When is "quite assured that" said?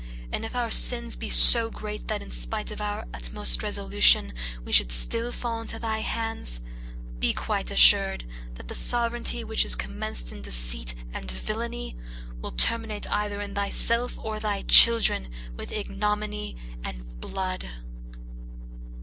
7.33-8.67